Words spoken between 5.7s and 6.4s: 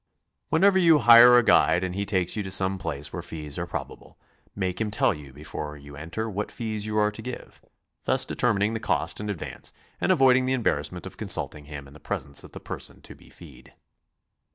you enter